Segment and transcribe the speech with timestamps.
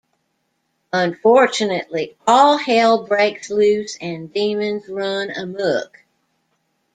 [0.93, 6.01] Unfortunately, all hell breaks loose and demons run amok.